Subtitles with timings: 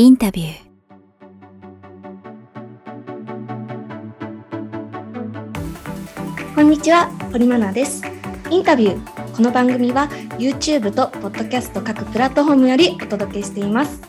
[0.00, 0.54] インタビュー
[6.54, 8.02] こんにちは、堀真奈です。
[8.50, 9.36] インタビュー。
[9.36, 10.08] この番組は
[10.38, 14.00] YouTube と Podcast 各プラットフォームよりお届けしています。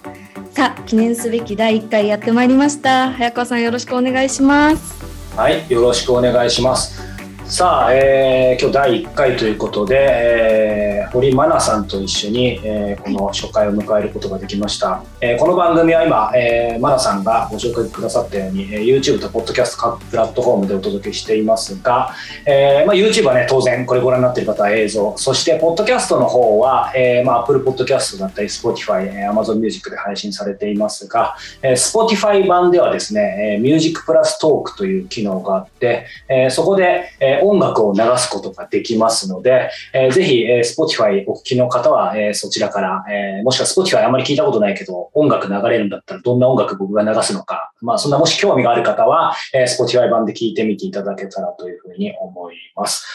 [0.51, 3.11] さあ、記念すべき第1回やってまいりました。
[3.11, 4.95] 早川さんよろしくお願いします。
[5.35, 7.10] はい、よろしくお願いします。
[7.51, 15.03] さあ、えー今日第1回ということで、えー堀真奈さんと一緒に、えーこの初回を迎えることができました。
[15.19, 34.05] えーこの番組は今、えー、真奈さんがご紹介くださったように、えー YouTube と Podcast 各プラットフォームでお届けしていますが、えーまあ、YouTube はね、当然これご覧になっている方は映像、そして Podcast の方は、えーまあ、Apple Podcast だったり Spotify、えー Amazon Music で配信されていますが、えー Spotify 版ではですね、えー、Music
[34.05, 53.05] プラストークという機能があって、えーそこで、えー音楽を流すことができますので、えーぜひ、えー Spotify お聞きの方は、えーそちらから、えーもしくは Spotify あまり聞いたことないけど、音楽流れるんだったらどんな音楽僕が流すのか、まあそんなもし興味がある方は、えー Spotify 版で聞いてみていただけたらというふうに思います。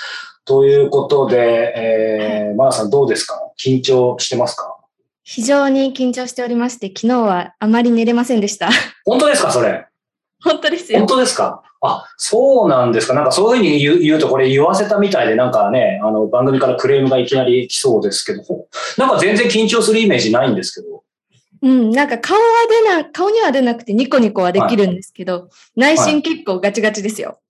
[0.44, 3.34] ということで、えー、マナさんどうですか？
[3.58, 4.76] 緊張してますか？
[5.24, 8.68] 非常に緊張しておりまして、昨日はあまり寝れませんでした。
[9.04, 9.86] 本当ですかそれ？
[10.44, 11.06] 本当です本よ。
[11.06, 11.62] 当ですか？
[11.86, 13.14] あ、そうなんですか。
[13.14, 18.42] なんかそういうふうに言うとこれ言わせたみたいで、なんかね、あの番組からクレームがいきなり来そうですけど、
[18.98, 21.02] なんか全然緊張するイメージないんですけど。
[21.62, 27.40] うん、なんか顔は出な、顔には出なくてニコニコはできるんですけど、内心結構ガチガチですよ。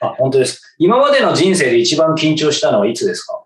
[0.00, 0.76] あ、本当です。
[0.78, 3.42] 今までの人生で一番緊張したのはいつですか？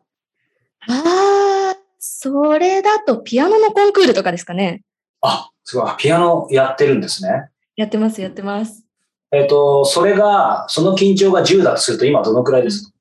[0.89, 4.83] ああ、それだとピアノのコンクールとかですかね。
[5.23, 5.93] あ、すごい。
[5.97, 7.49] ピアノやってるんですね。
[7.77, 8.85] やってます、やってます。
[9.33, 12.93] えっ、と、それが、その緊張が10だとすると今どのくらいですか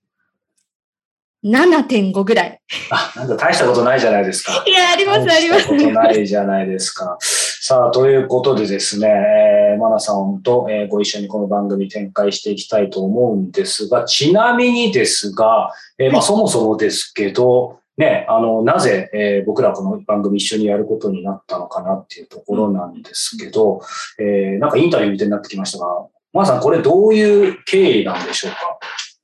[1.43, 2.59] ？7.5ぐらい。
[2.91, 4.63] あ、なんか大したことないじゃないですか。
[4.67, 5.61] いや、あります、あります。
[5.61, 7.17] 大したことないじゃないですか。
[7.21, 23.81] さあ、ということでですね、えー、マナさんと、えーご一緒にこの番組展開していきたいと思うんですが、ちなみにですが、えーまあ、そもそもですけど、ね、あの、なぜ、えー僕らこの番組一緒にやることになったのかなっていうところなんですけど、
[24.19, 28.51] えーなんかインタビューみたいになってきましたが、マナさん、これどういう経緯なんでしょう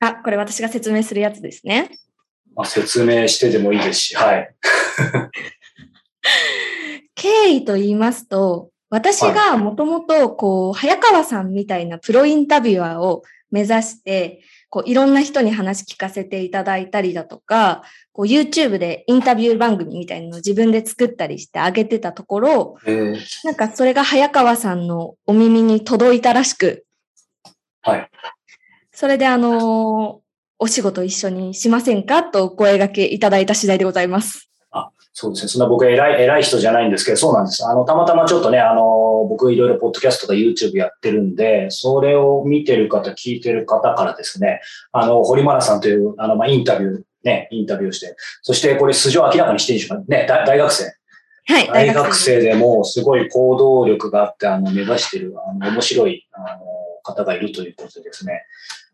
[0.00, 1.90] あ、これ私が説明するやつですね。
[2.54, 4.54] まあ、説明してでもいいですし、はい。
[7.14, 26.84] 経緯と言いますと、私がもともと、こう、早川さんみたいなプロインタビュアーを目指して、こう、いろんな人に話聞かせていただいたりだとか、こう、YouTube でインタビュー番組みたいなのを自分で作ったりしてあげてたところ、えーなんかそれが早川さんのお耳に届いたらしく、
[27.90, 28.10] はい。
[28.92, 30.26] それであのー
[30.58, 32.22] お仕事一緒にしませんか？
[32.22, 34.50] とお声掛けいただいた次第でございます。
[35.18, 35.48] そうですね。
[35.48, 37.64] そんな僕偉い、偉い人じゃないんですけど、そうなんです。
[37.64, 44.60] あの、たまたまちょっとね、あの、僕いろいろポッドキャストとか YouTube やってるんで、それを見てる方、聞いてる方からですね、
[44.92, 50.84] あの、堀真奈さんという、あの、まあ、インタビュー、ね、インタビューをして、そしてこれ素性を明らかにしていいでしょうかね、大大学生。
[50.84, 56.46] はい、大学生でもすごい行動力があって、あの、目指してる、あの、面白い、あの、
[57.06, 58.42] 方がいるということでですね。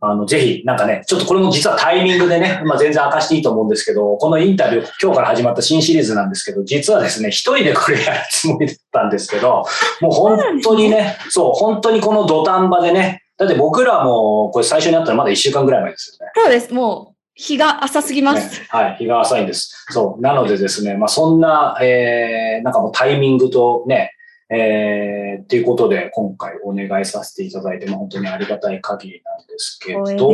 [0.04, 9.64] あの、ぜひ、なんかね、ちょっとこれも実はタイミングでね、まあ全然明かしていいと思うんですけど、このインタビュー、今日から始まった新シリーズなんですけど、実はですね、一人でこれやるつもりだったんですけど、
[10.00, 16.32] もう本当にね、そう、本当にこの土壇場でね、だって僕らもこれ最初にやったらまだ1週間ぐらい前ですよね。
[16.34, 16.74] そうです。
[16.74, 18.60] もう、日が浅すぎます。
[18.60, 19.86] ねはい、日が浅いんです。
[19.90, 20.20] そう。
[20.20, 24.12] なのでですね、まあそんな、えー、なんかもうタイミングとね、
[24.54, 30.28] えー、っていうことで今回お願いさせていただいて、まあ本当にありがたい限りなんですけど、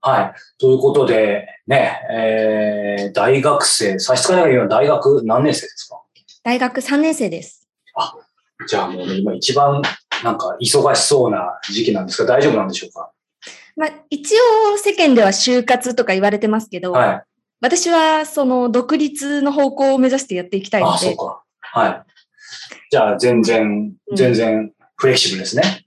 [0.00, 0.34] はい。
[0.60, 6.00] ということで、ね、えー、大学生、差し支えないけど大学何年生ですか？
[6.44, 7.66] 大学3年生です。
[8.68, 9.82] じゃあもうね、今一番
[10.22, 13.10] なんか忙しそうな時期なんですが、大丈夫なんでしょうか？
[13.76, 14.34] まあ、一
[14.72, 17.22] 応世間では就活とか言われてますけど、はい。
[17.60, 21.42] 私はその独立の方向を目指してやっていきたいのあ、そうで、か。
[21.60, 22.04] はい。
[22.90, 23.62] じゃあ全然、
[24.08, 25.84] うん全然フレキシブルですね。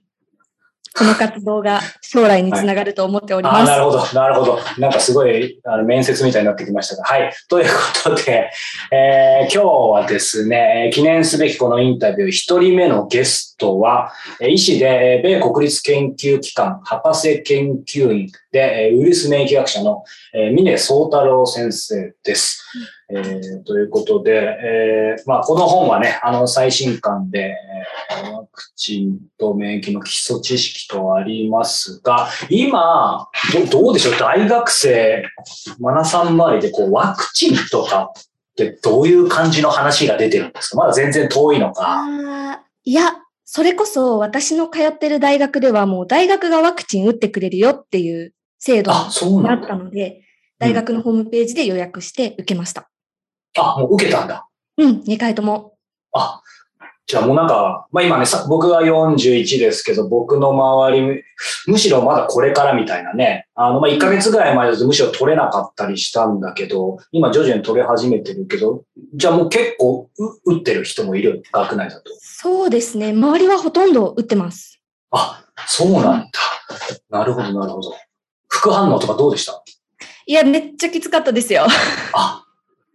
[0.98, 3.66] この活動が将来につながると思っております。
[3.66, 4.58] なるほど、なるほど。
[4.78, 7.04] なんかすごいあの面接みたいになってきましたが。
[7.04, 7.32] はい。
[7.48, 7.66] という
[8.04, 8.50] ことで、
[8.90, 9.66] えー今日
[10.02, 20.04] はですね、記念すべきこのインタビュー、一人目のゲストは、えー医師で、えー米国立研究機関博士研究員で、えーウイルス免疫学者の、
[20.34, 22.64] えー峰宗太郎先生です。
[23.10, 33.28] えーということで、えーまあ、この本はね、あの、最新刊で、えーワクチンと免疫の基礎知識とありますが、今、
[33.70, 34.18] どどうでしょう？
[34.18, 35.22] 大学生、
[35.78, 38.22] マナさん周りでこう、ワクチンとかっ
[38.56, 40.78] てどういう感じの話が出てるんですか？
[40.78, 42.04] まだ全然遠いのか。
[42.84, 43.12] いや、
[43.44, 50.22] それこそ私の通ってる大学ではもう大学がワクチン打ってくれるよっていう制度になったので、
[50.58, 52.90] 大学のホームページで予約して受けました。
[53.58, 54.48] あ、もう受けたんだ。
[54.76, 55.74] うん、2回とも。
[56.12, 56.42] あ、
[57.08, 61.24] じゃあもうなんか、まあ今ね、僕は41ですけど、僕の周り、
[61.66, 68.84] むしろまだこれからみたいなね、あの、まあ1ヶ月ぐらい前だとむしろ取れなかったりしたんだけど、今徐々に取れ始めてるけど、
[69.14, 70.10] じゃあもう結構
[70.44, 72.10] 打ってる人もいる、学内だと。
[72.20, 73.12] そうですね。
[73.12, 74.78] 周りはほとんど打ってます。
[75.10, 76.30] あ、そうなんだ。
[77.08, 77.94] なるほど、なるほど。
[78.48, 79.62] 副反応とかどうでした？
[80.26, 81.66] いや、めっちゃきつかったですよ。
[82.12, 82.44] あ、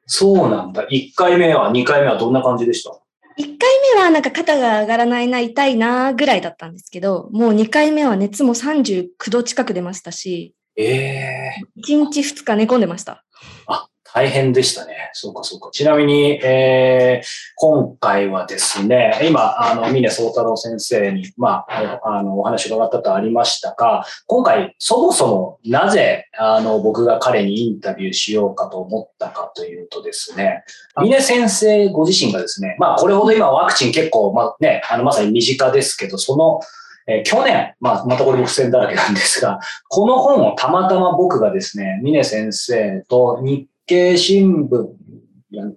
[0.05, 0.85] そうなんだ。
[0.87, 2.95] 1回目は、2回目はどんな感じでした？1
[3.37, 3.47] 回
[3.95, 11.81] 目はなんか肩が上がらないな、痛いなぐらいだったんですけど、もう2回目は熱も39度近く出ましたし、ええー。
[11.83, 13.23] 1日2日寝込んでました。
[13.67, 15.09] あ、大変でしたね。
[15.13, 15.69] そうか、そうか。
[15.71, 30.63] ちなみに、えー、今回はですね、今、あの、峰宗太郎先生に、まあ、あの、お話伺ったとありましたが、今回、そもそもなぜ、あの、僕が彼にインタビューしようかと思ったかというとですね、
[31.01, 36.59] 峰先生ご自身がですね、まあ、これほど今ワクチン結構、まあね、あの、まさに身近ですけど、その、
[37.07, 45.02] えー、去年、まあ、またこれも付箋だらけなんですが、この本をたまたま僕がですね、峰先生と日経新聞。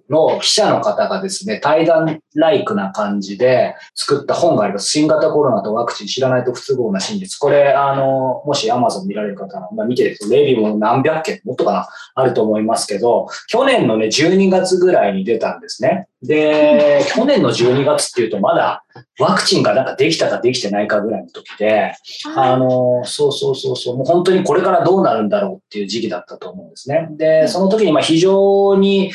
[0.09, 4.89] の記者の方がですね、対談ライクな感じで作った本があります。
[4.89, 7.37] 新型コロナとワクチン知らないと不都合な真実。
[7.39, 16.07] これ、あの、もし Amazon 見られる方は、まあ、見てると、レビューも何百件、もっとかな、あると思いますけど、去年のね、12月ぐらいに出たんですね。
[16.23, 18.83] で、去年の12月っていうと、まだ
[19.19, 21.93] ワクチンがなんかできたかできてないかぐらいの時で、
[22.35, 27.07] あの、そうそうそうそう、もう本当にこれからどうなるんだろうっていう時期だったと思うんですね。
[27.11, 29.11] で、その時にまあ非常に、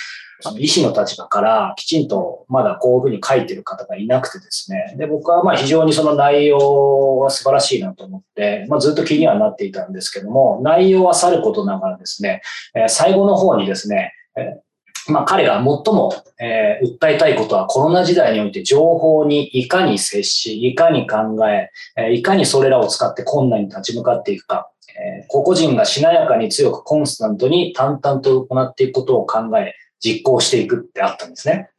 [0.59, 4.95] 医師の立場からきちんとまだこういうふうに書いてる方がいなくてですね。
[4.99, 12.43] で、僕はまあ非常にその内容は素晴らしいなと思って、まあずっと気にはなっていたんですけども、内容はさることながらですね、
[12.75, 14.61] え最後の方にですね、え
[15.09, 21.17] まあ、彼が最も、えー、訴えたいことはコロナ時代において情報にいかに接し、いかに考
[21.49, 31.71] え、えー、いかにそれらを使って困難に立ち向かっていくか、えー、個々人がしなやかに強くコンスタントに淡々と行っていくことを考え、実行していくってあったんですね。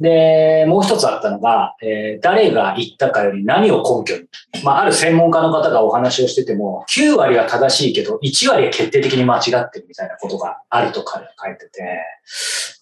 [0.00, 4.28] で、もう一つあったのが、えー、誰が言ったかより何を根拠に。
[4.64, 12.00] まあ、ある専門家の方がお話をしてても、9割は正しいけど、1割は決定的に間違ってるみたいなことがあると彼は書いてて。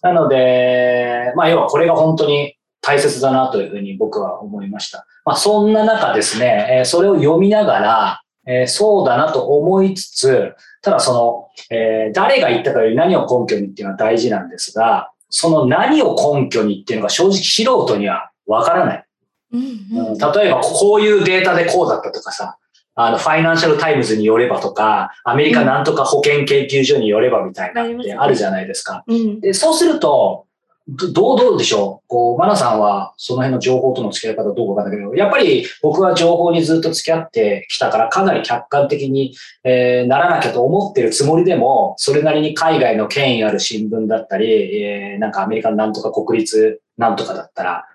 [0.01, 5.05] なので、まあ、要はこれが本当に大切だなというふうに僕は思いました。
[5.23, 19.05] まあ、そんな中ですね、え、それを読みながら、えー、そうだなと思いつつ、ただその、えー、誰が言ったかより何を根拠にっていうのは大事なんですが、その何を根拠にっていうのが正直素人にはわからない。
[19.53, 19.63] うん、う
[20.11, 22.57] ん、例えばこういうデータでこうだったとかさ、
[22.95, 29.03] あの、ファイナンシャルタイムズによればとか、アメリカなんとか保険研究所によればみたいなってあるじゃないですか。
[29.41, 30.45] でそうすると、
[30.87, 32.07] どう、どうでしょう？
[32.07, 39.33] こう、マナさんはその辺の情報との付き合い方どうかわかんないけど、やっぱり僕は情報にずっと付き合ってきたから、かなり客観的に、
[39.63, 47.85] えー、ならなきゃと思ってるつもりでも、それなりに海外の権威ある新聞だったり、えー、なんかアメリカのなんとか国立なんとかだったら、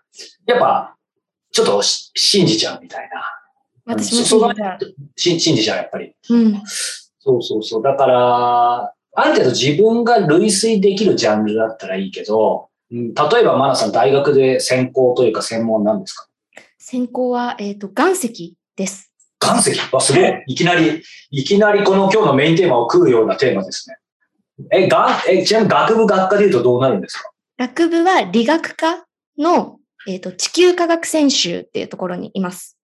[0.47, 0.97] やっぱ、
[1.53, 3.95] ちょっと信じちゃうみたいな。
[3.95, 4.79] 私も信じちゃう。
[5.17, 6.15] 信じちゃう、やっぱり。
[6.31, 6.63] うん。
[7.19, 7.83] そうそうそう。
[7.83, 16.29] だから、ある程度自分が類推できるジャンルだったらいいけど、例えば、マナさん、大学で専攻というか専門なんですか？
[16.79, 19.13] 専攻は、えっ、ー、と、岩石です。
[19.43, 19.79] 岩石？
[19.93, 20.45] あ、すごい。
[20.47, 23.97] いきなり、いきなりこの今日のメインテーマを食うようなテーマですね。
[24.73, 27.31] え、がえちなみに学部学科で言うとどうなるんですか？
[27.59, 29.05] 学部は理学科
[29.37, 29.77] の、
[30.07, 32.78] えっ、ー、と、地球科学専修っていうところにいます。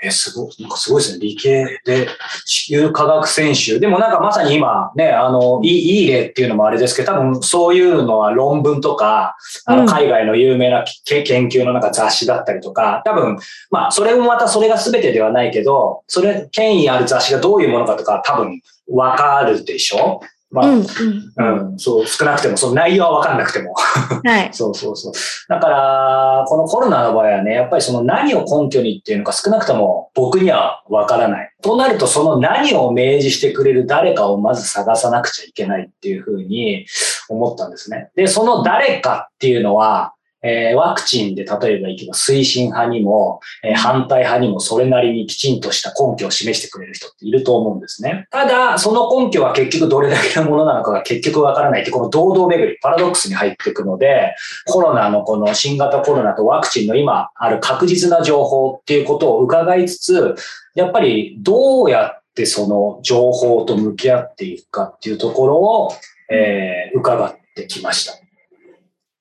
[0.00, 1.18] え、すごい、なんかすごいですね。
[1.20, 2.08] 理系で
[2.46, 3.80] 地球科学選手。
[3.80, 13.38] でもなんかまさに今ね、あの、いいいい例っていうのもあれですけど、多分そういうのは論文とか、あの、海外の有名な、研究のなんか雑誌だったりとか、多分、
[13.70, 23.74] まあ、それもまたそれが全てではないけど、それ、権威ある雑誌がどういうものかとか多分わかるでしょまあ、うん、うん、そう、少なくても、その内容はわかんなくても。
[23.74, 24.48] はい。
[24.54, 25.12] そうそうそう。
[25.48, 31.52] だから、このコロナの場合はね、やっぱりその何を根拠にっていうのか少なくとも僕にはわからない。
[31.62, 36.86] となると、その何を明示してくれる誰かをまず探さなくちゃいけないっていうふうに
[37.28, 38.08] 思ったんですね。
[38.16, 48.26] で、その誰かっていうのは、えー、ワクチンで例えばいけば推進派にも、えー、反対派にもそれなりにきちんとした根拠を示してくれる人っていると思うんですね。
[48.30, 54.34] ただ、その根拠は結局どれだけのものなのかが結局わからないって、この堂々巡り、パラドックスに入っていくので、
[54.66, 60.36] コロナのこの新型コロナとワクチンの今ある確実な情報っていうことを伺いつつ、
[60.74, 65.92] やっぱりどうやってその情報と向き合っていくかっていうところを、
[66.30, 68.27] えー、伺ってきました。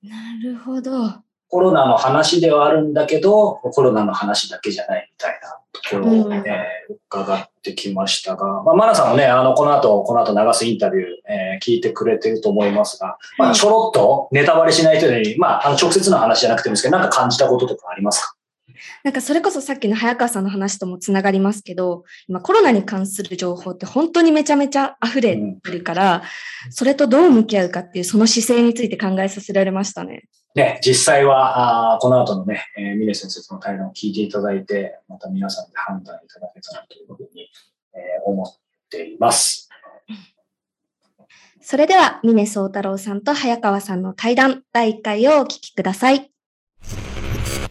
[0.08, 0.92] なるほど。
[1.50, 6.44] コロナの話ではあるんだけど、コロナの話だけじゃないみたいなところを、ね、
[6.90, 18.36] うん、伺ってきましたが、まあ、マナさんもね、あの、この後、この後流すインタビュー、えー、聞いてくれてると思いますが、まあ、ちょろっとネタバレしない人に、まあ、あの、直接の話じゃなくてもいいですけど、なんか感じたこととかありますか？
[19.04, 26.24] なんかそれこそさっきの早川さんの話ともつながりますけど、今コロナに関する情報って本当にめちゃめちゃ溢れてるから、
[26.66, 30.28] うん、それとどう向き合うかっていうその姿勢について考えさせられましたね。
[30.56, 37.48] ね、実際は、あこの後のね、えー、峰先生との対談を聞いていただいて、また皆さんで判断いただけたらというふうに、
[37.94, 38.48] えー、思っ
[38.90, 39.70] ています。
[41.62, 46.32] それでは、峰宗太郎さんと早川さんの対談第1回をお聞きください。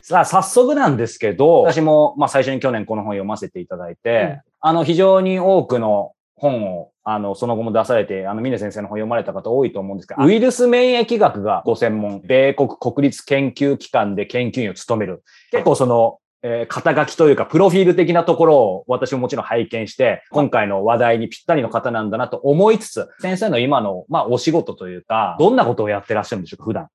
[0.09, 15.25] さあ、早速なんですけど、私も、まあ、最初に去年この本読ませていただいて、うん、あの、非常に多くの本を、あの、その後も出されて、あの、峰先生の本読まれた方多いと思うんですけど、ウイルス免疫学がご専門、米国国立研究機関で研究員を務める。
[15.51, 26.87] 結構その、えー、肩書きというか、プロフィール的なところを私ももちろん拝見して、今回の話題にぴったりの方なんだなと思いつつ、先生の今の、まあ、お仕事というか、どんなことをやってらっしゃるんでしょうか、普段。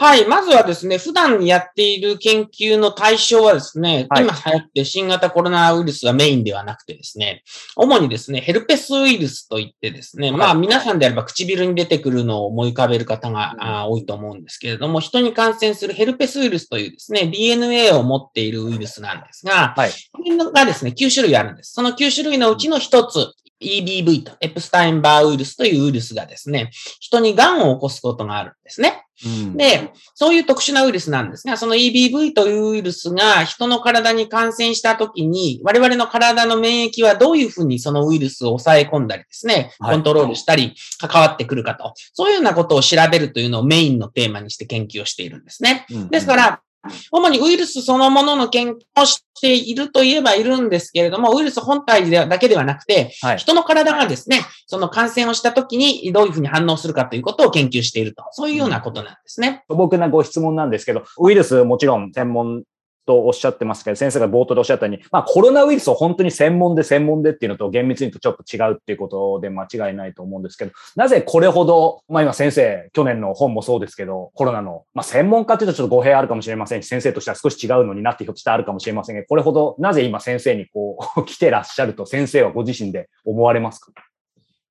[0.00, 0.28] はい。
[0.28, 7.42] まずはですね、普段やっている研究の対象はですね、はい、今流行って新型コロナウイルスがメインではなくてですね、
[7.74, 21.72] 主にですね、ヘルペスウイルスといってですね、はい、まあ皆さんであれば唇に出てくるのを思い浮かべる方が、多いと思うんですけれども、人に感染するヘルペスウイルスというですね、DNA を持っているウイルスなんですが、はい、これがですね、9種類あるんです。
[21.72, 29.04] その9種類のうちの1つ、EBV と、エプスタインバーウイルスというウイルスがですね、人に癌を起こすことがあるんですね。
[29.26, 45.86] うん、で、そういう特殊なウイルスなんですが、その EBV というウイルスが人の体に感染したときに、我々の体の免疫はどういうふうにそのウイルスを抑え込んだりですね、コントロールしたり、関わってくるかと、そういうようなことを調べるというのをメインのテーマにして研究をしているんですね。
[46.10, 46.60] ですから、
[47.10, 59.64] 主にウイルスそのものの研究をしているといえばいるんですけれども、ウイルス本体だけではなくて、はい、人の体がですね、その感染をした時にどういうふうに反応するかということを研究していると、そういうようなことなんですね。
[59.68, 62.62] 素朴なご質問なんですけど、ウイルスもちろん専門
[63.08, 83.92] とおっしゃってますけど、先生が冒頭でおっしゃったように、まあコロナウイルスを本当に専門で専門でっていうのと厳密に言うとちょっと違うっていうことで間違いないと思うんですけど、なぜこれほど、まあ今先生、去年の本もそうですけど、コロナの、まあ専門家っていうとちょっと語弊あるかもしれませんし、先生としては少し違うのになってひょっとしたらあるかもしれませんが、これほどなぜ今先生にこう 来てらっしゃると先生はご自身で思われますか？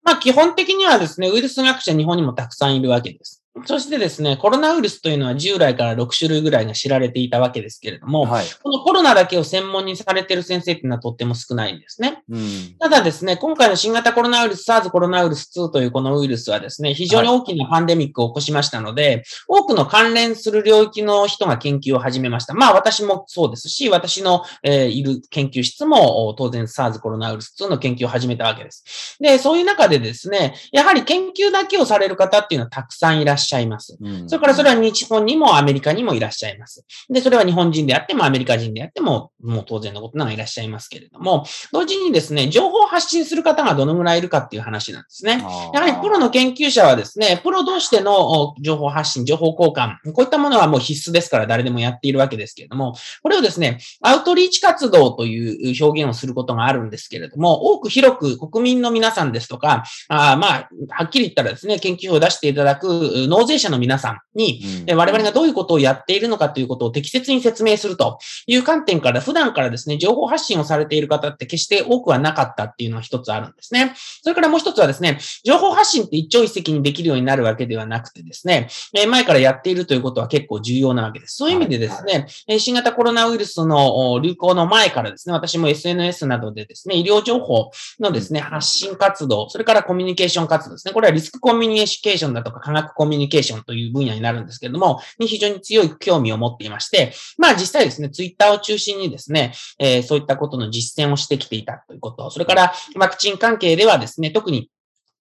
[0.03, 3.43] まあ基本的にはですね、ウイルス学者日本にもたくさんいるわけです。
[3.65, 12.23] そしてですね、コロナウイルスというのは従来から6種類ぐらいが知られていたわけですけれども、はい、このコロナだけを専門にされている先生っていうのはとっても少ないんですね。
[12.29, 22.53] うん、ただですね、今回の新型コロナウイルス SARS コロナウイルス2というこのウイルスはですね、非常に大きなパンデミックを起こしましたので、はい、多くの関連する領域の人が研究を始めました。
[22.53, 29.17] まあ私もそうですし、私の、えー、いる研究室も当然 SARS コロナウイルス2の研究を始めたわけです。
[29.19, 33.97] で、そういう中でですね、やはり研究だけをされる方っていうのはたくさんいらっしゃいます。
[34.01, 36.85] うんそれからそれは日本にもアメリカにもいらっしゃいます。
[37.09, 45.43] で、それは日本人であってもアメリカ人であっても、もう当然のことながいらっしゃいますけれども、同時にですね、情報を発信する方がどのぐらいいるかっていう話なんですね。
[45.73, 68.17] やはりプロの研究者はですね、プロ同士での情報発信、情報交換、こういったものはもう必須ですから誰でもやっているわけですけれども、これをですね、アウトリーチ活動という表現をすることがあるんですけれども、多く広く国民の皆さんですとか、あまあ、はっきり言ったらですね、研究を出していただく納税者の皆さんに、うん、我々がどういうことをやっているのかということを適切に説明すると
[68.47, 73.93] いう観点から、普段からですね、情報発信をされている方って決して多くはなかったっていうのは一つあるんですね。
[74.23, 78.69] それからもう一つはですね、情報発信って一朝一夕にできるようになるわけではなくてですね、
[79.07, 81.35] 前からやっているということは結構重要なわけです。
[81.35, 82.25] そういう意味でですね、
[82.59, 90.93] 新型コロナウイルスの流行の前からですね、私も SNS などでですね、医療情報のですね、発信活動、それからコミュニケーション活動ですね。
[90.93, 104.69] これはリスクコミュニケーションだとか科学コミュニケーションケーションという分野になるんですけれども、に非常に強い興味を持っていまして、まあ実際ですね、ツイッターを中心にですね、えー、そういったことの実践をしてきていたということ、それからワクチン関係ではですね、特に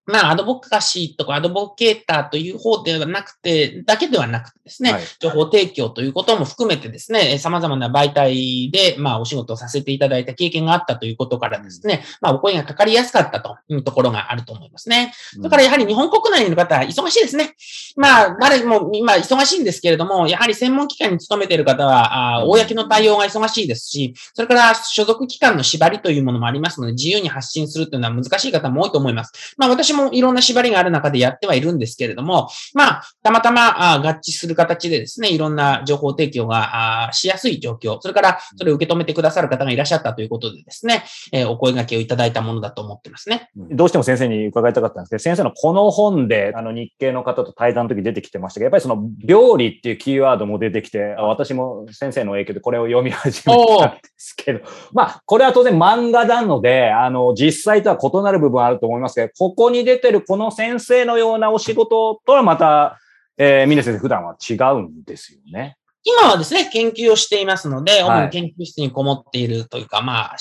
[0.06, 15.12] まあ、アドボカシーとかアドボケーターという方ではなくて、だけではなくてですね、はい、情報提供ということも含めてですね、様々な媒体で、まあ、お仕事をさせていただいた経験があったということからですね、まあ、お声がかかりやすかったというところがあると思いますね。
[15.38, 17.54] だからやはり日本国内の方は忙しいですね。
[17.96, 29.54] まあ、誰も今忙しいんですけれども、やはり専門機関に勤めている方は、あ公の対応が忙しいですし、それから所属機関の縛りというものもありますので、自由に発信するというのは難しい方も多いと思います。
[29.56, 43.50] まあ、私もいろんな縛りがある中でやってはいるんですけれども、まあ、たまたまあ合致する形でですね、いろんな情報提供がしやすい状況、それからそれを受け止めてくださる方がいらっしゃったということでですね、えー、お声掛けをいただいたものだと思ってますね。
[43.57, 54.61] どうしても先生に伺いたかったんですけど、先生のこの本で、あの日系の方と対談の時出てきてましたけど、やっぱりその料理っていうキーワードも出てきて、私も先生の影響でこれを読み始めたんですけど、
[54.93, 62.99] まあ、これは当然漫画なので、あの、実際とは異なる部分あると思いますけど、ここに出てるこの先生のようなお仕事とはまた、
[63.38, 65.76] えー、峰先生普段は違うんですよね。
[66.08, 70.36] 今はですね、研究をしていますので、主に研究室にこもっているというか、まあ、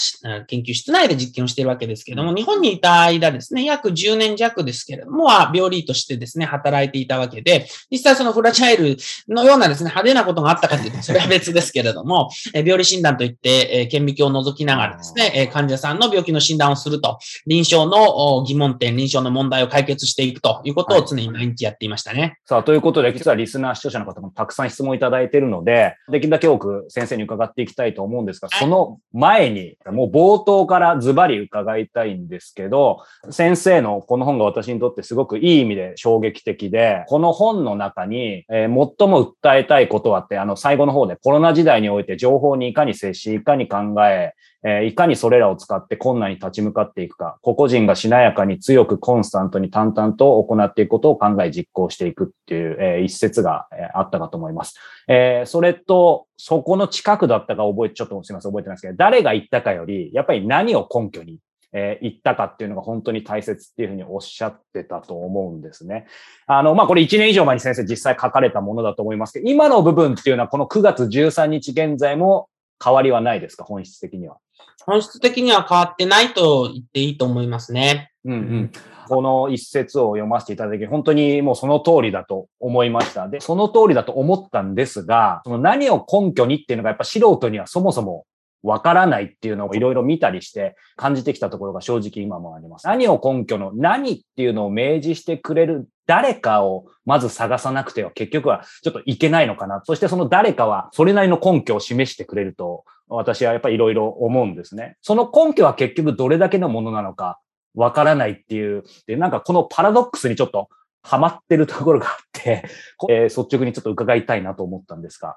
[0.45, 17.17] 研究室内で実験をしているわけですけれども、日本にいた間ですね、約10年弱ですけれども、病理としてですね、働いていたわけで、実際そのフラチャイルのようなですね、派手なことがあったかというと、それは別ですけれども、病理診断といって、顕微鏡を覗きながらですね、患者さんの病気の診断をすると、
[17.47, 22.37] 臨床の疑問点、臨床の問題を解決していくということを常に毎日やっていましたね。
[22.45, 44.33] さあ、ということで、実はリスナー視聴者の方もたくさん質問いただいているので、できるだけ多く先生に伺っていきたいと思うんですが、その前に、もう冒頭からズバリ伺いたいんですけど、先生のこの本が私にとってすごくいい意味で衝撃的で、この本の中に、えー、最も訴えたいことはって、あの最後の方でコロナ時代において情報にいかに接し、いかに考え、
[44.65, 54.79] え、いかにそれらを使って困難に立ち向かっていくか、個々人がしなやかに強くコンスタントに淡々と行っていくことを考え実行していくっていう、え、一節が、あったかと思います。
[55.07, 61.39] え、それと、そこの近くだったか覚えて、ちょっとすみません、覚えてないですけど、誰が言ったかより、やっぱり何を根拠に
[61.77, 66.07] えー、言ったかっていうのが本当に大切っていうふうにおっしゃってたと思うんですね。
[66.47, 72.47] あの、まあ、これ1年以上前に先生実際書かれたものだと思いますけど、今の部分っていうのはこの9月13日現在も
[72.81, 73.65] 変わりはないですか？
[73.65, 74.37] 本質的には。
[74.85, 78.11] 本質的には変わってないと言っていいと思いますね。
[78.23, 78.71] うんうん。
[79.07, 83.27] この一節を読ませていただき、本当にもうその通りだと思いました。
[83.27, 88.25] で、その通りだと思ったんですが、その何を根拠にっていうのがやっぱ素人にはそもそも
[88.63, 92.87] わからないっていうのをいろいろ見たりして感じてきたところが正直今もあります。
[92.87, 99.81] 何を根拠の何っていうのを明示してくれる誰かをまず探さなくては結局はちょっといけないのかな。
[99.83, 104.97] そしてその誰かはそれなりの根拠を示してくれると私はやっぱりいろいろ思うんですね。
[105.01, 107.39] その根拠は結局どれだけのものなのか
[107.75, 110.69] わからないっていう、で、なんかこのパラドックスにちょっと
[111.01, 112.63] ハマってるところがあって、
[113.09, 115.35] えー、率直にちょっと伺いたいなと思ったんですが。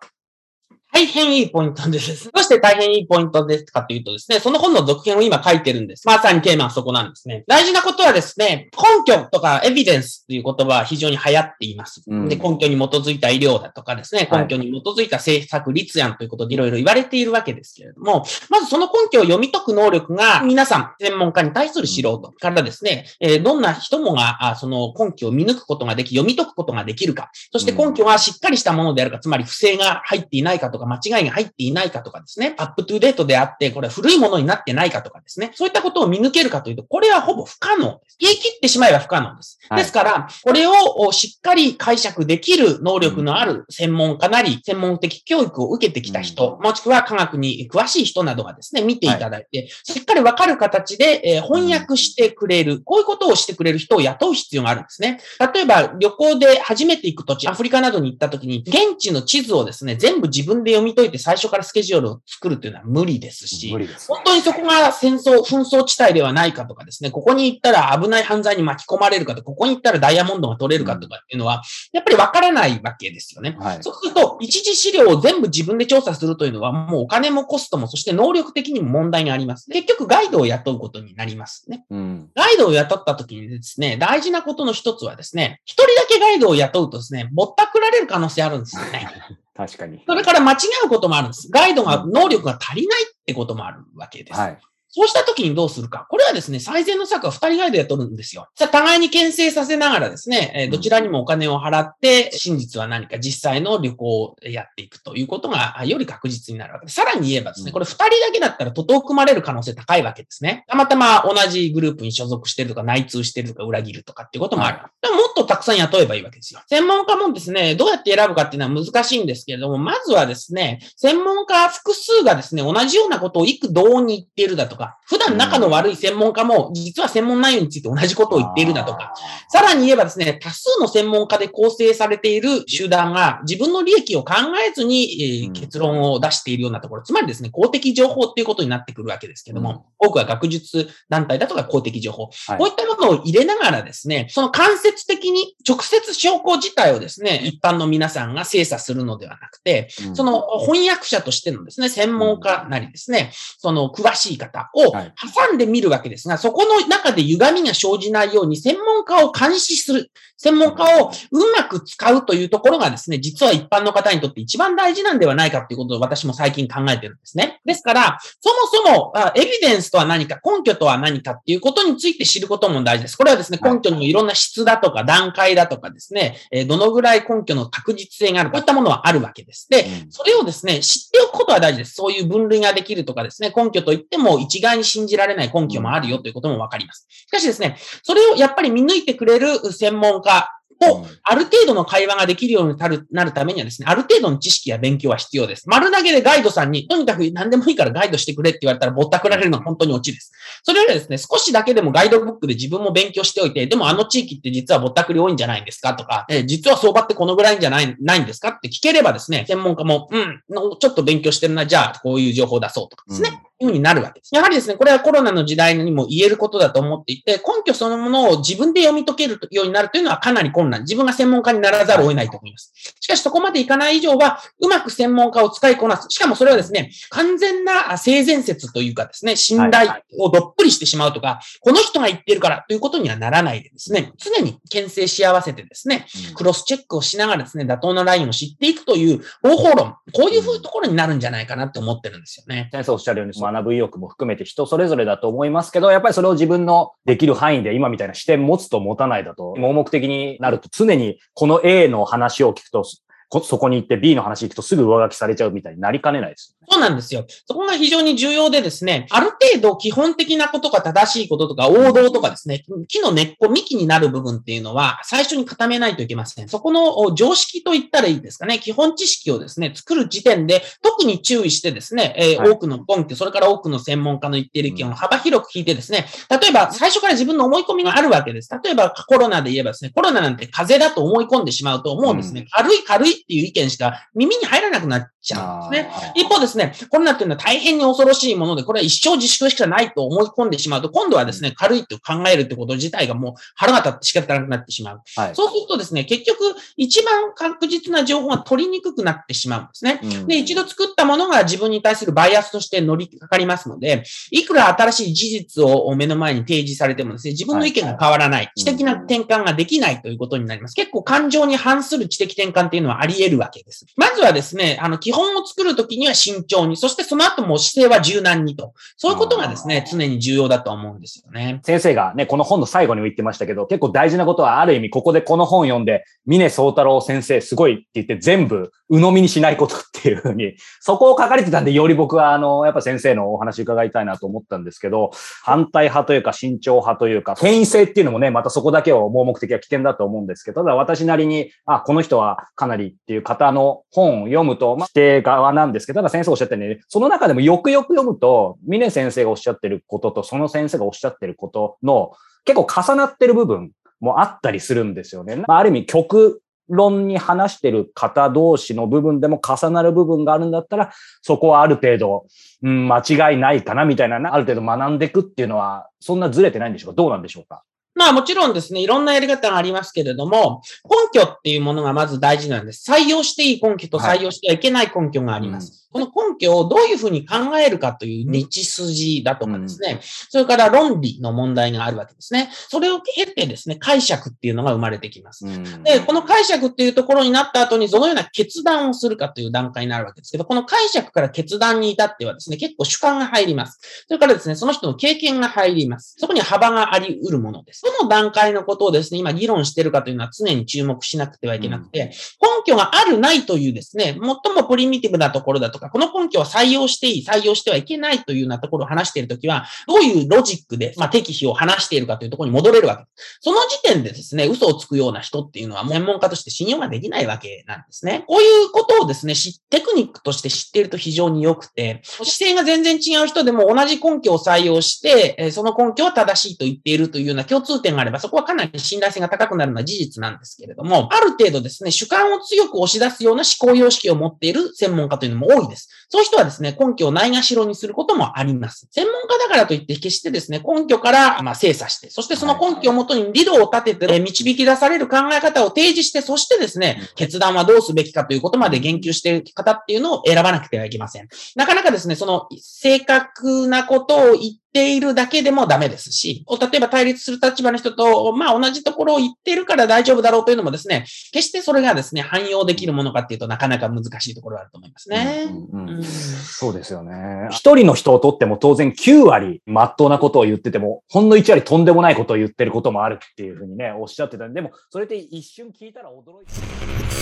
[0.99, 2.25] 大変いいポイントです。
[2.35, 6.05] どうして大変いいポイントですかというとですね、その本の続編を今書いてるんです。
[6.05, 7.45] まさにテーマはそこなんですね。
[7.47, 12.03] 大事なことはですね、根拠とかエビデンスという言葉は非常に流行っています。
[12.05, 38.17] うん、で、根拠に基づいた医療だとかですね、根拠に基づいた政策立案ということでいろいろ言われているわけですけれども、まずその根拠を読み解く能力が皆さん、専門家に対する素人からですね、えー、どんな人もがその根拠を見抜くことができ、読み解くことができるか、そして根拠がしっかりしたものであるか、つまり不正が入っていないかとか間違いが入っていないかとかですね、アップトゥーデートであって、これ古いものになってないかとかですね、そういったことを見抜けるかというと、これはほぼ不可能です。
[38.21, 39.59] 言い切ってしまえば不可能です。
[39.69, 55.21] はい、ですから、これをしっかり解釈できる能力のある専門家なり、専門的教育を受けてきた人、もしくは科学に詳しい人などがですね、見ていただいて、はい、しっかりわかる形で、え翻訳してくれる、こういうことをしてくれる人を雇う必要があるんですね。
[55.55, 63.71] 例えば、旅行で初めて行く土地、アフリカなどに行った時に、現地の地図をですね、全部自分で読み解いて最初からスケジュールを作るっていうのは無理ですし、
[64.09, 71.63] 本当にそこが戦争、紛争地帯ではないかとかですね、ここに行ったら危ない犯罪に巻き込まれるかとか、ここに行ったらダイヤモンドが取れるかとかっていうのは、
[71.93, 73.57] やっぱりわからないわけですよね。
[73.59, 79.69] はい、そうすると、一次資料を全部自分で調査するというのは、もうお金もコストも、そして能力的にも問題があります。
[79.71, 81.85] 結局、ガイドを雇うことになりますね。
[81.91, 89.09] うん、ガイドを雇った時にですね、大事なことの一つはですね、一人だけガイドを雇うとですね、ぼったくられる可能性あるんですよね。
[89.59, 90.05] 確かに。
[90.07, 91.51] それから間違うこともあるんです。
[91.51, 94.39] ガイドが、能力が足りないってこともあるわけです。
[94.39, 94.59] はい。
[94.91, 96.07] そうした時にどうするか。
[96.09, 98.49] これはですね、最善の策は二人ガイドやっとるんですよ。
[98.57, 106.97] さあ、互いに牽制させながらですね、えー、どちらにもお金を払って、真実は何か実際の旅行をやっていくということが、より確実になるわけです。
[106.97, 110.65] さらに言えばですね、これ二人だけだったら徒党を組まれる可能性高いわけですね。
[110.69, 114.79] たまたま同じグループに所属してるとか、内通してるとか、裏切るとかっていうこともある。
[115.03, 116.61] でももっとたくさん雇えばいいわけですよ。
[116.67, 129.13] 専門家もですね、どうやって選ぶかっていうのは難しいんですけれども、まずはですね、専門家複数がですね、同じようなことを幾度に言っているだとか、普段仲の悪い専門家も、実は専門内容について同じことを言っているだとか、
[129.49, 134.35] さらに言えばですね、多数の専門家で構成されている集団が自分の利益を考
[134.67, 142.33] えずに、えー、結論を出しているようなところ、つまりですね、公的情報っていうことになってくるわけですけども、多くは学術団体だとか公的情報、こ
[142.65, 167.61] ういったものを入れながらですね、その間接的に直接証拠自体をですね、一般の皆さんが精査するのではなくて、その翻訳者としてのですね、専門家なりですね、その詳しい方を挟んでみるわけですが、そこの中で歪みが生じないように専門家を監視する、専門家をうまく使うというところがですね、実は一般の方にとって一番大事なんではないかということを私も最近考えてるんですね。
[167.65, 168.51] ですから、そ
[168.85, 173.17] もそもエビデンスとは何か、根拠とは何かっていうことについて知ることも大事です。
[173.17, 179.67] これはですね、根拠のいろんな質だとか段階だとかですね、どのぐらい根拠の確実性があるか、こういったものはあるわけです。
[179.69, 181.95] で、それをですね、知っておくことは大事です。
[181.95, 187.07] そういう分類ができるとかですね、根拠といっても一概に信じられない根拠もあるよということもわかります。
[187.09, 190.49] しかしですね、それをやっぱり見抜いてくれる専門家
[190.81, 192.79] と、ある程度の会話ができるように
[193.11, 195.69] なるためにはですね、ある程度の知識や勉強は必要です。
[195.69, 200.33] 丸投げでガイドさんに、とにかく何でもいいからガイドしてくれって言われたらぼったくられるのは本当にオチです。
[200.63, 210.43] それよりですね、少しだけでもガイドブックで自分も勉強しておいて、でもあの地域って実はぼったくり多いんじゃないんですかとか、え実は相場ってこのぐらいんじゃない、ないんですかって聞ければですね、専門家も、うん、
[210.79, 213.31] ちょっと勉強してるな、じゃあこういう情報出そうとかですね。
[213.43, 214.35] うんいうふうになるわけです。
[214.35, 220.83] やはりですね、これはコロナの時代にも言えることだと思っていて、根拠そのものを自分で読み解けるようになるというのはかなり困難。
[220.83, 222.73] 自分が専門家にならざるを得ないと思います。
[223.01, 226.07] しかしそこまでいかない以上は、うまく専門家を使いこなす。
[226.09, 242.69] しかもそれはですね、完全な性善説というかですね、信頼をどっぷりしてしまうとか、この人が言ってるからということにはならないでですね、常に牽制し合わせてですね、クロスチェックをしながらですね、妥当なラインを知っていくという方法論、こういうふうところになるんじゃないかなって思ってるんですよね。
[242.73, 252.85] 先生おっしゃるように、学ぶ意欲も含めて人それぞれだと思いますけど、やっぱりそれを自分のできる範囲で今みたいな視点持つと持たないだと、盲目的になると常にこの A の話を聞くと、
[253.31, 256.57] そこに行って B の話行くとすぐ上書きされちゃうみたいになりかねないです。
[256.71, 257.25] そうなんですよ。
[257.47, 266.49] そこが非常に重要でですね、ある程度基本的なことが正しいこととか王道とかですね、木の根っこ、幹になる部分っていうのは最初に固めないといけません。
[266.49, 278.49] そこの常識と言ったらいいですかね、基本知識をですね、作る時点で特に注意してですね、えーはい、多くの根拠、それから多くの専門家の言っている意見を幅広く聞いてですね、例えば最初から自分の思い込みがあるわけです。
[278.63, 285.91] 例えばコロナで言えばですね、コロナなんて風邪だと思い込んでしまうと、もうですね、軽い軽いっていう意見しか耳に入らなくなっちゃうんですね。
[286.15, 295.01] 一方ですね、コロナっていうのは大変に恐ろしいもので、これは一生自粛しかないと思い込んでしまうと、今度はですね、軽いと考えるってこと自体がもう腹が立って仕方なくなってしまう。
[295.17, 300.01] はい、そうするとですね、結局、一番確実な情報が取りにくくなってしまうんですね。
[300.03, 310.75] うん、で、一度作ったものが自分に対するバイアスとして乗りかかりますので、いくら新しい事実を目の前に提示されてもですね、自分の意見が変わらない、知的な転換ができないということになります。
[310.75, 313.87] 結構感情に反する知的転換っていうのはあり得るわけです。
[313.97, 318.75] まずはですね、あの、基本を作るときには慎重に、そしてその後も姿勢は柔軟にと。
[318.97, 321.61] そういうことがですね、常に重要だと思うんですよね。
[321.65, 335.11] 先生がね、この本の最後にも言ってましたけど、結構大事なことはある意味、ここでこの本読んで、峰宗太郎先生すごいって言って全部鵜呑みにしないことっていうふうに、そこを書かれてたんで、より僕はあの、やっぱ先生のお話伺いたいなと思ったんですけど、
[335.43, 352.13] 反対派というか慎重派というか、権威性っていうのもね、またそこだけを盲目的は危険だと思うんですけど、ただ私なりに、あ、この人はかなりっていう方の本を読むと、まあ、否定側なんですけど、ただ先生おっしゃったように、その中でもよくよく読むと、峰先生がおっしゃってることと、その先生がおっしゃってることの、
[352.45, 355.37] 結構重なってる部分もあったりするんですよね。
[355.47, 362.27] まあ、ある意味、極論に話してる方同士の部分でも重なる部分があるんだったら、そこはある程度、
[362.63, 362.99] うん、間
[363.31, 366.97] 違いないかなみたいな、ある程度学んでいくっていうのは、そんなずれてないんでしょうか？
[366.97, 367.63] どうなんでしょうか？
[367.99, 372.89] まあもちろんですね、いろんなやり方がありますけれども、根拠っていうものがまず大事なんです。
[372.89, 375.88] 採用していい根拠と採用してはいけない根拠があります。
[375.93, 382.51] この根拠をどういうふうに考えるかという道筋だとかですね、うん、それから論理の問題があるわけですね。
[382.53, 385.47] それを経てですね、解釈っていうのが生まれてきます。
[385.47, 393.79] うん、で、この解釈っていうところになった後にどのような決断をするかという段階になるわけですけど、この解釈から決断に至ってはですね、結構主観が入ります。
[394.07, 396.17] それからですね、その人の経験が入ります。
[396.19, 397.83] そこに幅があり得るものです。
[397.83, 404.37] どの段階のことをですね、今議論しているかというのは常に注目しなくてはいけなくて、根拠があるないというですね、最も
[404.69, 413.39] プリミティブなところだととか、この根拠は採用していい、採用してはいけないというようなところを話しているときは、どういうロジックで、まあ、適否を話しているかというところに戻れるわけです。
[413.41, 418.25] その時点でですね、嘘をつくような人っていうのは専門家として信用ができないわけなんですね。
[418.27, 419.35] こういうことをですね、
[419.71, 435.89] テクニックとして知っていると非常に良くて、姿勢が全然違う人でも同じ根拠を採用して、その根拠は正しいと言っているというような共通点があれば、そこはかなり信頼性が高くなるのは事実なんですけれども、ある程度ですね、主観を強く押し出すような思考様式を持っている専門家というのも多いです。
[436.09, 438.89] そういう人はですね、根拠をないがしろにすることもあります。
[438.91, 451.29] 専門家だからといって決してですね、根拠からま精査して、そしてその根拠をもとに理論を立てて導き出される考え方を提示して、そしてですね、決断はどうすべきかということまで言及している方っていうのを選ばなくてはいけません。
[451.57, 465.47] なかなかですね、その正確なことを言っているだけでもダメですし、例えば対立する立場の人と、まあ同じところを言っているから大丈夫だろうというのもですね、決してそれがですね、汎用できるものかっていうとなかなか難しいところがあると思いますね。
[465.73, 467.49] うんうんうん、そうですよね。
[467.51, 476.53] 一人の人をとっても当然9割真っ当なことを言ってても、ほんの1割とんでもないことを言ってることもあるっていうふうにね、おっしゃってたんで、でもそれって一瞬聞いたら驚いて。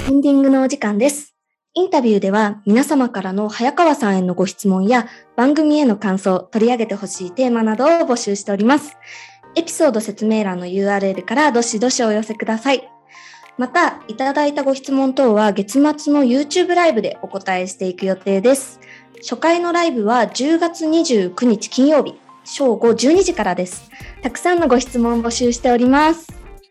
[0.09, 1.36] エンディングのお時間です。
[1.79, 8.97] インタビューでは皆様からの早川さんへのご質問や番組への感想、取り上げてほしいテーマなどを募集しております。
[9.57, 12.89] エピソード説明欄の URL からどしどしお寄せください。
[13.59, 18.81] また、いただいたご質問等は月末の YouTube ライブでお答えしていく予定です。
[19.17, 23.91] 初回のライブは10月29日金曜日、正午12時からです。
[24.23, 26.27] たくさんのご質問募集しております。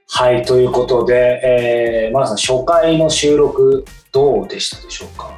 [0.08, 5.38] はい、ということで、えー、マナさん、初回の収録どうでしたでしょうか？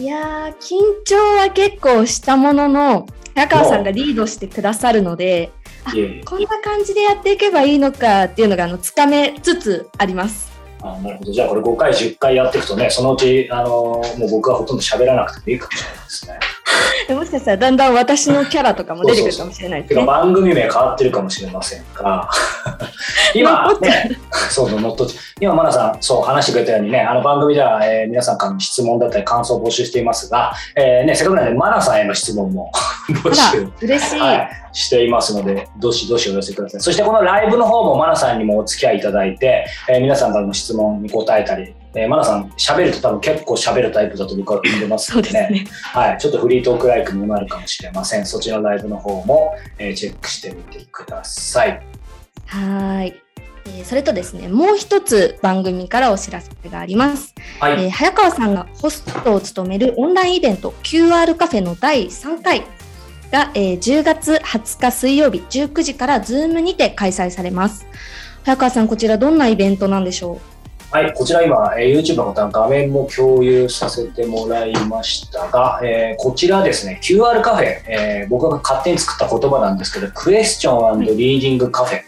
[0.00, 5.52] いや緊張は結構したものの早川さんがリードしてくださるので
[5.84, 5.92] あ
[6.24, 10.52] こんな感じでやっていけばいいのかっていうのがあのつかめつつあります。
[10.82, 16.38] あなるほどじゃあこれ5回10回やっていくとねそのうちあのもう僕はほとんど喋らなくてもいいかもしれないですね。
[17.10, 20.04] もしかしたらだんだん私のキャラとかも出てくるかもしれないですね。
[20.04, 22.28] 番組名変わってるかもしれませんが、
[23.34, 24.16] 今、ね、
[24.50, 25.06] そうそう、ノット
[25.40, 32.70] 今、マナさん、そう話してくれたようにね、あの番組では、えー、皆さんからの質問だったり感想を募集していますが、えーね、せっかくなので、マナさんへの質問も
[33.22, 36.80] 募集嬉しい、はい、していますので、どしどしお寄せください。
[36.80, 48.26] そしてこのライブの方もマナさんにもお付き合いいただいて、えー、皆さんからの質問に答えたり、えー、マナさん、喋ると多分結構喋るタイプだと僕は踏んでますのでねね、はい、ちょっとフリートークライクになるかもしれません。
[48.26, 51.80] そちらのライブの方も、えー、チェックしてみてください。
[52.46, 53.20] はい。
[53.66, 57.34] えー、それとですね、もう一つ番組からお知らせがあります。
[57.60, 62.62] はい、えー、早川さんがホストを務めるオンラインイベント QR カフェの第3回
[63.32, 67.86] が、えー、10月20日水曜日19時から Zoom にて開催されます。
[68.44, 70.53] 早川さん、こちらどんなイベントなんでしょう？
[70.94, 82.02] はい、こちら今、えー、YouTube の方、画面も共有させてもらいましたが、えー、こちらですね、QR カフェ、えー、僕が勝手に作った言葉なんですけど、クエスチョンリーディングカフェ、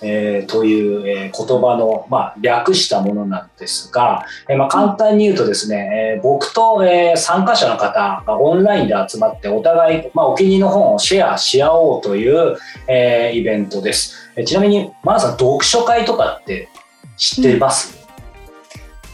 [0.00, 12.56] えー、という、え、言葉の、まあ、略したものなんですが、えまあ、簡単に言うとですね、え、僕と、え、参加者の方がオンラインで集まってお互い、まあ、お気に入りの本をシェアし合おうという、
[12.88, 14.32] え、イベントです。
[14.36, 16.70] え、ちなみに、マナさん、読書会とかって
[17.18, 18.01] 知ってます、うん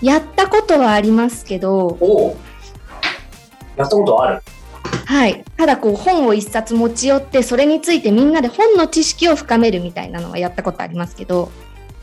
[0.02, 1.98] やったことはありますけど。
[2.00, 2.36] お
[3.76, 4.42] やったことある
[5.06, 5.44] はい。
[5.56, 11.50] ただこう本を一冊持ち寄ってそれについてみんなで本の知識を深めるみたいなのはやったことありますけど。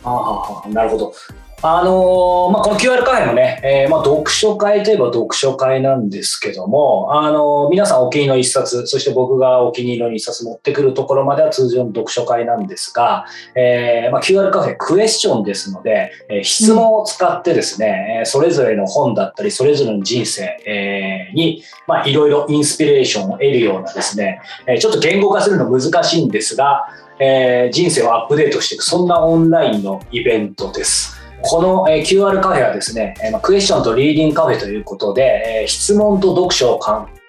[0.04, 1.14] ああ、なるほど。
[1.62, 26.86] あのー、まあ、この QR カフェもね、えー、まあ、読書会といえば読書会なんですけども、あのー、皆さんお気に入りの一冊、そして僕がお気に入りの一冊持ってくるところまでは通常の読書会なんですが、えまあ、QR カフェクエスチョンですので、え質問を使ってですね、うん、それぞれの本だったり、それぞれの人生、えに、まあ、いろいろインスピレーションを得るようなですね、えちょっと言語化するの難しいんですが、
[27.18, 31.15] え人生をアップデートしていく、そんなオンラインのイベントです。
[31.48, 36.80] この QR カフェはですね、クエスチョンとリーディングカフェということで、質問と読書を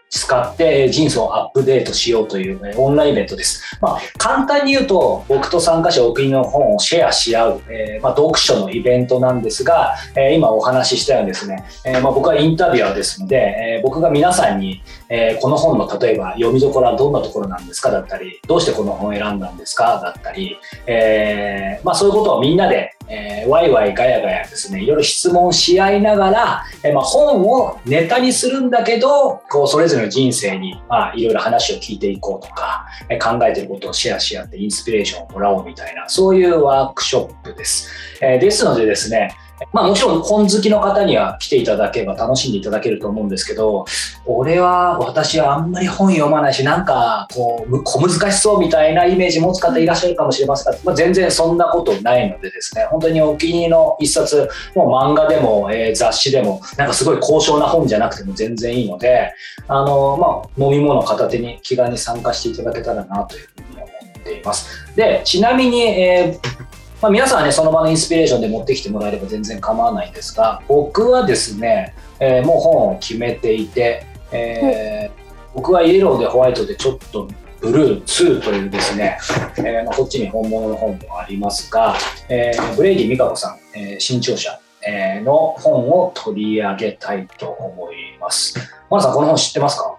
[0.08, 3.62] 使って人生をアップデートしようというオンラインイベントです。
[3.80, 37.90] まあ、簡単に言うと、僕と参加者お国の本をシェアし合う、えー、まあ、読書のイベントなんですが、えー、今お話ししたようにですね、えー、まあ、僕はインタビュアーですので、え僕が皆さんに、えこの本の例えば読みどころはどんなところなんですかだったり、どうしてこの本を選んだんですかだったり、えまあ、そういうことをみんなで、えワイワイガヤガヤですね、いろいろ質問し合いながら、えまあ、本をネタにするんだけど、こうそれぞれの人生に、まあ、いろいろ話を聞いていこうとか、え考えてることをシェアし合ってインスピレーションをもらおうみたいな、そういうワークショップです。
[38.20, 39.34] えですのでですね、
[39.72, 43.86] まあもちろん本好きの方には来ていただければ楽しんでいただけると思うんですけど、
[44.26, 59.32] 俺は、私はあんまり本読まないし、なんかこう、小難しそうみたいなイメージ持つ方いらっしゃるかもしれませんが、まあ、全然そんなことないのでですね、本当にお気に入りの一冊、もう漫画でも、えー、雑誌でも、なんかすごい高尚な本じゃなくても全然いいので、
[59.68, 64.94] あの、まあ飲み物片手に気軽に参加していただけたらなというふうに思っています。
[64.96, 66.65] で、ちなみに、えー
[67.06, 75.22] まあ、皆さんはね、その場のインスピレーションで持ってきてもらえれば全然構わないんですが、僕はですね、えー、もう本を決めていて、えー、
[75.54, 77.28] 僕はイエローでホワイトでちょっと
[77.60, 79.18] ブルー2というですね、
[79.56, 81.94] えーまあ、こっちに本物の本もありますが、
[82.28, 88.58] えー、ブレイディ・ミカコさん、えー、新潮社、えー、の本を取り上げたいと思います。
[88.90, 89.96] マナさん、この本知ってますか？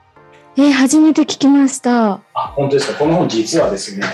[0.58, 2.20] えー、初めて聞きました。
[2.34, 3.00] あ、本当ですか？
[3.00, 4.06] この本実はですね、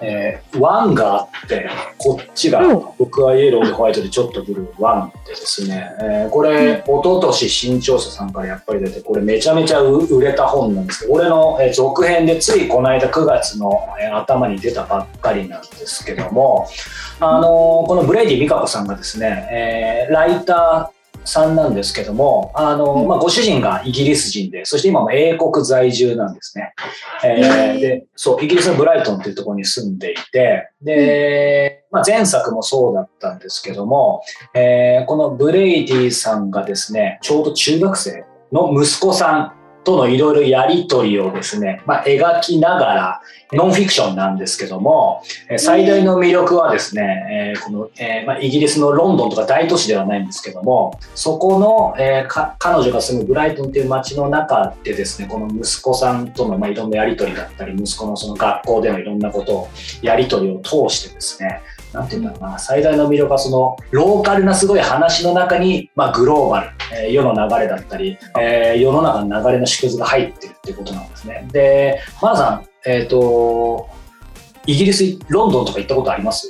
[0.00, 2.60] えー、ワンがあってこっちが
[2.98, 16.68] 僕はイエローでホワイトでちょっとブルーワンでですね、えー、これ一昨年新潮社さんからやっぱり出てこれめちゃめちゃ売れた本なんですけどこれの続編でついこの間9月の頭に出たばっかりなんですけども
[17.20, 26.74] あのこのブレイディ・ミカコさんがですね、えー、ライターさんなんですけども、あの、まあ、ご主人がイギリス人で、そして今も英国在住なんですね。
[27.24, 34.22] えー、で、そう、イギリスのブライトンっていうところに住んでいて、で、まあ、前作もそうだったんですけども、
[34.54, 39.57] えー、このブレイディさんがですね、ちょうど中学生の息子さん
[39.88, 43.22] とのいろいろやり取りをですね、まあ、描きながら、
[43.52, 45.22] ノンフィクションなんですけども、
[45.56, 59.68] 最大の魅力はですね、えー、この、えー、まあ、イギリスのロンドンとか大都市ではないんですけども、そこの、えー、彼女が住むブライトンっていう街の中でですね、この息子さんとの、まあ、いろんなやり取りだったり、息子のその学校でのいろんなことを、
[60.02, 61.62] やり取りを通してですね、
[61.94, 71.48] なんていうんだろうな、最大の魅力はその、ローカルなすごい話の中に、まあ、グローバル、えー、世の流れだったり、えー、世の中の流れの縮図が入ってるっていうことなんですね。
[71.52, 73.88] で、マーさん、えっ、ー、と、
[74.66, 76.48] イギリス、ロンドンとか行ったことあります？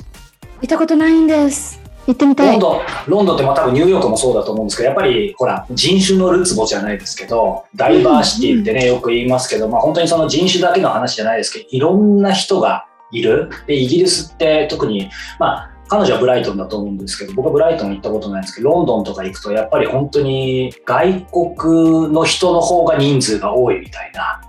[0.60, 1.80] 行ったことないんです。
[2.06, 2.52] 行ってみたい。
[2.52, 13.50] ロンドン、ロンドンってまあ多分ニューヨークもそうだと思うんですけど、やっぱりほら、人種のるつぼじゃないですけど、ダイバーシティってね、よく言いますけど、まあ本当にその人種だけの話じゃないですけど、いろんな人がいる。
[13.66, 24.40] で、イギリスって特に、まあ、彼女はブライトンだと思うんですけど、僕はブライトン行ったことないんですけど、ロンドンとか行くと、やっぱり本当に外国の人の方が人数が多いみたいな。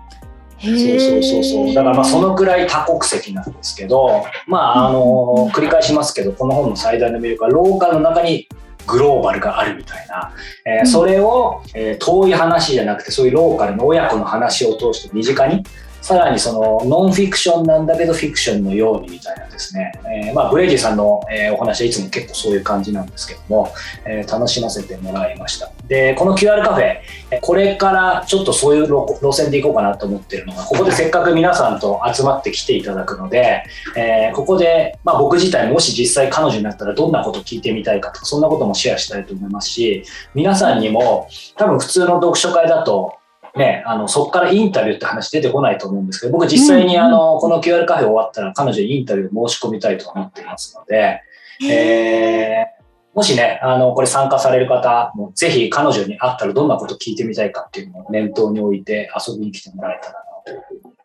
[0.62, 1.74] そうそうそうそう。
[1.74, 8.48] だからまあそのくらい多国籍なんですけど、まああの、繰り返しますけど、この本の最大の魅力は、ローカルの中に
[8.86, 10.34] グローバルがあるみたいな、
[10.66, 15.64] えー、それを、えー、遠い話じゃなくてそういうローカルの親子の話を通して身近に
[16.02, 23.72] さらにそのノンフィクションなんだけどフィクションのようにみたいなですね、えー、まあブレイジーさんの、え、お話はいつも結構そういう感じなんですけども、
[24.06, 25.72] えー、楽しませてもらいました。
[25.88, 27.00] で、この QR カフェ、
[27.42, 33.64] これからちょっとそういう路線で行こうかなと思ってるのが、ここでせっかく皆さんと集まってきていただくので、
[33.96, 43.19] えー、ここで、まあ僕自体もし実際彼女になったらどんなこと聞いてみたいかとか、そんなこともシェアしたいと思いますし、皆さんにも多分普通の読書会だと
[43.56, 51.22] ね、あの、そこからインタビューって話出てこないと思うんですけど、僕実際にあの、この QR カフェ終わったら彼女にインタビュー申し込みたいと思っていますので、
[51.68, 60.96] えー、もしね、あの、これ参加される方も、ぜひ彼女に会ったらどんなこと聞いてみたいかっていうのを念頭に置いて遊びに来てもらえたらなというふうに思っ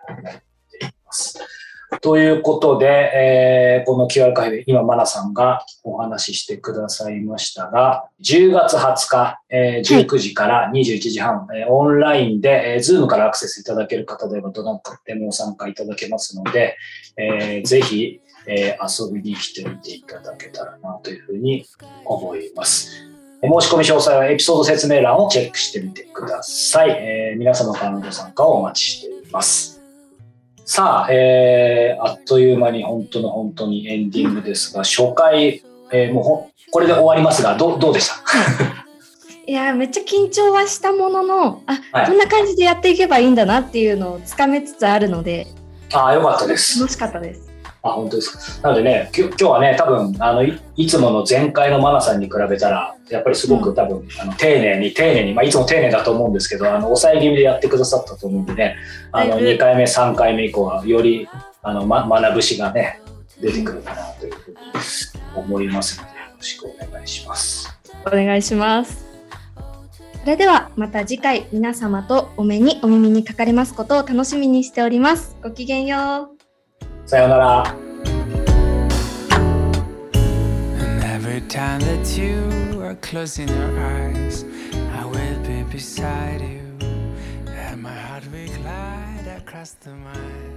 [0.71, 1.39] ています。
[2.01, 16.77] ということで、えー、この QR 会で今、マナさんがお話ししてくださいましたが、10月20日、えー、19時から21時半、はい、えー、オンラインで、えー、Zoom からアクセスいただける方であれば、どなたでも参加いただけますので、
[17.17, 21.65] えー、ぜひ、えー、遊びに来てみていただけたらなというふうに
[22.05, 22.91] 思います。
[23.43, 26.91] 申し込み詳細はエピソード説明欄をチェックしてみてください。
[26.91, 29.74] えー、皆様からのご参加をお待ちしています。
[30.65, 38.15] さあ、えー、あっという間に本当の本当にエンディングですが、初回、えー、もうこれで終わりますが、どどうでした？
[39.47, 45.47] いや、めっちゃ緊張はしたものの、あ、はい、こんな感じでやっていけばいいんだなっていうのをつかめつつあるので。
[45.93, 46.81] ああ、よかったです。
[46.81, 47.51] 楽しかったです。
[47.85, 48.69] あ、本当ですか。
[48.71, 58.77] なのでね、今日はね、多分あのい、いつもの前回のマナさんに比べたら、やっぱりすごく多分、うん、あの丁寧に、丁寧に、まあ、いつも丁寧だと思うんですけど、あの、抑え気味でやってくださったと思うんでね、
[59.13, 61.29] あの、2回目、3回目以降は、より、
[61.63, 63.03] あの、ま、学ぶしがね、
[63.39, 64.57] 出てくるかなというふうに
[65.37, 67.69] 思いますので、よろしくお願いします。
[68.07, 69.05] お願いします。
[70.23, 75.37] それではまた次回皆様とお目にお耳にかかれますことを楽しみにしております。
[75.43, 76.34] ごきげんよう。
[77.06, 77.90] さようなら。
[81.50, 84.46] time that you are closing your eyes,
[84.94, 86.62] I will be beside you.
[87.48, 90.53] And my heart will glide across the miles to fly right.